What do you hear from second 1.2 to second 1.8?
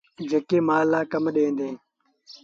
ڏيݩ ديٚݩ۔